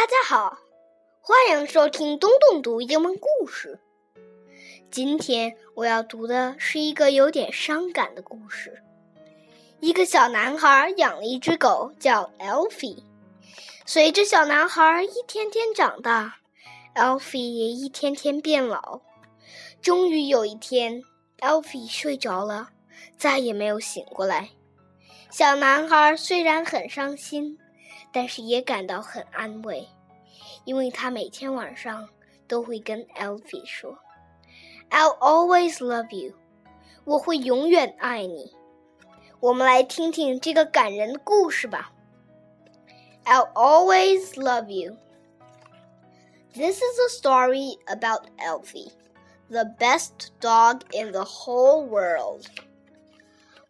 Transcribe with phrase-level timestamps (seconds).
[0.00, 0.58] 大家好，
[1.20, 3.78] 欢迎收听东东读英文故事。
[4.90, 8.82] 今天我要读的是一个有点伤感的故事。
[9.78, 13.02] 一个小男孩养了一只狗，叫 Elfie。
[13.84, 16.38] 随着小男孩一天天长大
[16.94, 19.02] ，Elfie 也一天天变老。
[19.82, 21.02] 终于有一天
[21.40, 22.70] ，Elfie 睡着了，
[23.18, 24.48] 再也没有醒过来。
[25.30, 27.58] 小男孩虽然很伤心。
[28.12, 29.88] 但是也感到很安慰，
[30.64, 32.08] 因为他每天晚上
[32.48, 33.98] 都会跟 Elfie 说
[34.90, 36.34] ：“I'll always love you，
[37.04, 38.54] 我会永远爱你。”
[39.40, 41.92] 我们来听听这个感人的故事吧。
[43.24, 44.96] I'll always love you.
[46.52, 48.90] This is a story about Elfie,
[49.48, 52.46] the best dog in the whole world.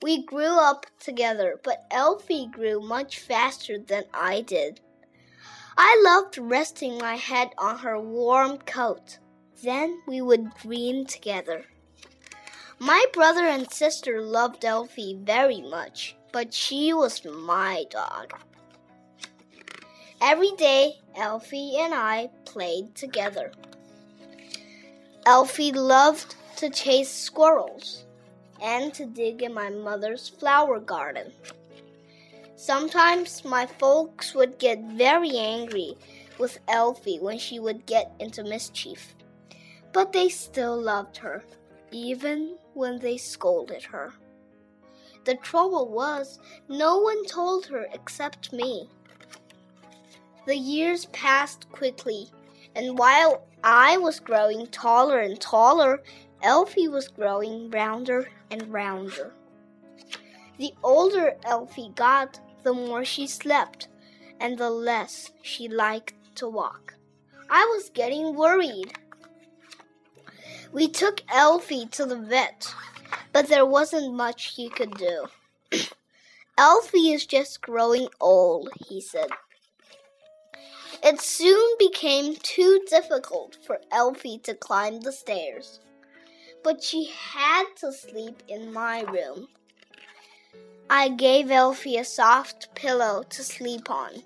[0.03, 4.80] We grew up together, but Elfie grew much faster than I did.
[5.77, 9.19] I loved resting my head on her warm coat.
[9.63, 11.66] Then we would dream together.
[12.79, 18.33] My brother and sister loved Elfie very much, but she was my dog.
[20.23, 23.52] Every day, Elfie and I played together.
[25.27, 28.07] Elfie loved to chase squirrels
[28.63, 31.33] and to dig in my mother's flower garden.
[32.57, 35.97] Sometimes my folks would get very angry
[36.39, 39.15] with Elfie when she would get into mischief,
[39.93, 41.43] but they still loved her,
[41.91, 44.13] even when they scolded her.
[45.24, 48.89] The trouble was, no one told her except me.
[50.47, 52.30] The years passed quickly,
[52.74, 56.02] and while I was growing taller and taller,
[56.43, 59.35] Elfie was growing rounder and rounder.
[60.59, 63.88] The older Elfie got, the more she slept,
[64.41, 66.95] and the less she liked to walk.
[67.51, 68.95] I was getting worried.
[70.73, 72.75] We took Elfie to the vet,
[73.33, 75.27] but there wasn't much he could do.
[76.59, 79.28] Elfie is just growing old, he said.
[81.03, 85.81] It soon became too difficult for Elfie to climb the stairs
[86.62, 89.48] but she had to sleep in my room.
[90.88, 94.22] I gave Elfie a soft pillow to sleep on,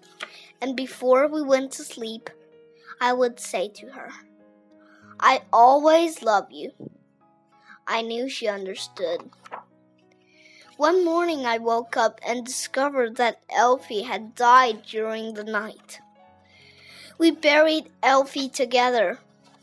[0.61, 2.31] and before we went to sleep,
[3.01, 4.11] I would say to her,
[5.21, 6.73] I always love you.
[7.87, 9.31] I knew she understood.
[10.77, 16.01] One morning I woke up and discovered that Elfie had died during the night.
[17.19, 19.19] We buried Elfie together.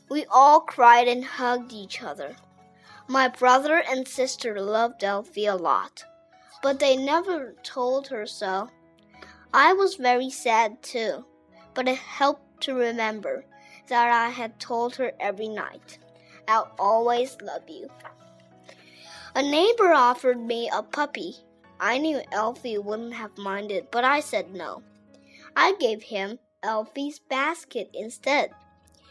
[0.09, 2.35] We all cried and hugged each other.
[3.07, 6.03] My brother and sister loved Elfie a lot,
[6.63, 8.69] but they never told her so.
[9.53, 11.25] I was very sad too,
[11.73, 13.45] but it helped to remember
[13.87, 15.99] that I had told her every night,
[16.47, 17.89] I'll always love you.
[19.35, 21.35] A neighbor offered me a puppy.
[21.79, 24.83] I knew Elfie wouldn't have minded, but I said no.
[25.55, 28.51] I gave him Elfie's basket instead.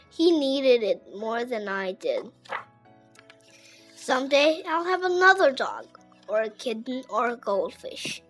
[0.09, 2.31] He needed it more than I did.
[4.01, 5.85] Someday I'll have another dog,
[6.27, 8.23] or a kitten, or a goldfish.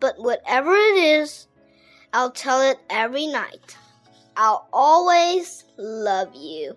[0.00, 1.46] But whatever it is,
[2.12, 3.76] I'll tell it every night.
[4.36, 6.76] I'll always love you.